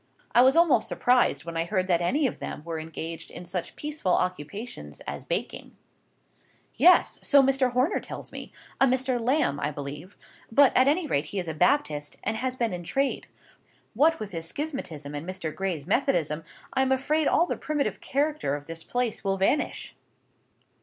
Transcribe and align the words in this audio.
I 0.33 0.41
was 0.41 0.55
almost 0.55 0.87
surprised 0.87 1.45
when 1.45 1.55
I 1.55 1.65
heard 1.65 1.85
that 1.85 2.01
any 2.01 2.25
of 2.25 2.39
them 2.39 2.63
were 2.63 2.79
engaged 2.79 3.29
in 3.29 3.45
such 3.45 3.75
peaceful 3.75 4.13
occupations 4.15 4.99
as 5.05 5.23
baking. 5.25 5.77
"Yes! 6.73 7.19
so 7.21 7.43
Mr. 7.43 7.73
Horner 7.73 7.99
tells 7.99 8.31
me. 8.31 8.51
A 8.79 8.87
Mr. 8.87 9.19
Lambe, 9.19 9.59
I 9.61 9.69
believe. 9.69 10.17
But, 10.51 10.75
at 10.75 10.87
any 10.87 11.05
rate, 11.05 11.27
he 11.27 11.37
is 11.37 11.47
a 11.47 11.53
Baptist, 11.53 12.17
and 12.23 12.35
has 12.37 12.55
been 12.55 12.73
in 12.73 12.81
trade. 12.83 13.27
What 13.93 14.19
with 14.19 14.31
his 14.31 14.47
schismatism 14.51 15.13
and 15.13 15.29
Mr. 15.29 15.53
Gray's 15.53 15.85
methodism, 15.85 16.43
I 16.73 16.81
am 16.81 16.91
afraid 16.91 17.27
all 17.27 17.45
the 17.45 17.55
primitive 17.55 18.01
character 18.01 18.55
of 18.55 18.65
this 18.65 18.83
place 18.83 19.23
will 19.23 19.37
vanish." 19.37 19.95